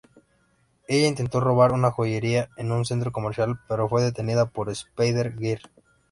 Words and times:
Ella 0.87 1.05
intentó 1.07 1.39
robar 1.39 1.73
una 1.73 1.91
joyería 1.91 2.49
en 2.57 2.71
un 2.71 2.85
centro 2.85 3.11
comercial, 3.11 3.59
pero 3.69 3.87
fue 3.87 4.01
detenida 4.01 4.47
por 4.47 4.71
Spider-Girl. 4.71 5.61